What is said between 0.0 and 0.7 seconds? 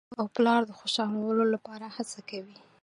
د مور او پلار